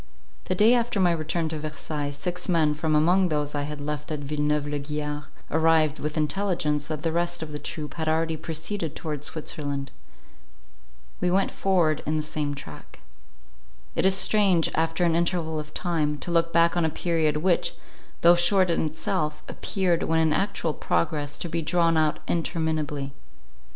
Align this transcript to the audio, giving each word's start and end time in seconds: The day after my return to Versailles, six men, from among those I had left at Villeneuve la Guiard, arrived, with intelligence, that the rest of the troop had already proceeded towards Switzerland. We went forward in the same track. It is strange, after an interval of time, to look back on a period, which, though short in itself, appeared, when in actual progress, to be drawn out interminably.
The 0.45 0.55
day 0.55 0.73
after 0.73 0.99
my 0.99 1.11
return 1.11 1.47
to 1.49 1.59
Versailles, 1.59 2.09
six 2.09 2.49
men, 2.49 2.73
from 2.73 2.95
among 2.95 3.29
those 3.29 3.53
I 3.53 3.61
had 3.69 3.79
left 3.79 4.11
at 4.11 4.21
Villeneuve 4.21 4.65
la 4.65 4.79
Guiard, 4.79 5.25
arrived, 5.51 5.99
with 5.99 6.17
intelligence, 6.17 6.87
that 6.87 7.03
the 7.03 7.11
rest 7.11 7.43
of 7.43 7.51
the 7.51 7.59
troop 7.59 7.93
had 7.93 8.09
already 8.09 8.35
proceeded 8.35 8.95
towards 8.95 9.27
Switzerland. 9.27 9.91
We 11.19 11.29
went 11.29 11.51
forward 11.51 12.01
in 12.07 12.17
the 12.17 12.23
same 12.23 12.55
track. 12.55 13.01
It 13.93 14.03
is 14.07 14.15
strange, 14.15 14.71
after 14.73 15.03
an 15.03 15.15
interval 15.15 15.59
of 15.59 15.71
time, 15.71 16.17
to 16.21 16.31
look 16.31 16.51
back 16.51 16.75
on 16.75 16.83
a 16.83 16.89
period, 16.89 17.37
which, 17.37 17.75
though 18.21 18.33
short 18.35 18.71
in 18.71 18.83
itself, 18.87 19.43
appeared, 19.47 20.01
when 20.01 20.17
in 20.19 20.33
actual 20.33 20.73
progress, 20.73 21.37
to 21.37 21.47
be 21.47 21.61
drawn 21.61 21.95
out 21.95 22.21
interminably. 22.27 23.13